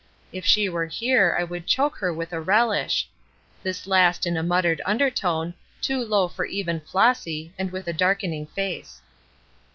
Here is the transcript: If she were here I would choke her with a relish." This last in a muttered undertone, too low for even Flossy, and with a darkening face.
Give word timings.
If 0.33 0.47
she 0.47 0.67
were 0.67 0.87
here 0.87 1.37
I 1.39 1.43
would 1.43 1.67
choke 1.67 1.97
her 1.97 2.11
with 2.11 2.33
a 2.33 2.41
relish." 2.41 3.07
This 3.61 3.85
last 3.85 4.25
in 4.25 4.35
a 4.35 4.41
muttered 4.41 4.81
undertone, 4.83 5.53
too 5.79 6.03
low 6.03 6.27
for 6.27 6.43
even 6.45 6.79
Flossy, 6.79 7.53
and 7.55 7.71
with 7.71 7.87
a 7.87 7.93
darkening 7.93 8.47
face. 8.47 9.03